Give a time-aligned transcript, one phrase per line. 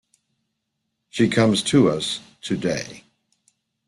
[1.11, 3.03] She comes to us to-day.